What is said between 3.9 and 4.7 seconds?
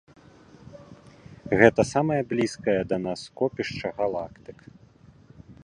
галактык.